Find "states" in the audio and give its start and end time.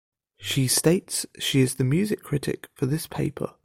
0.67-1.27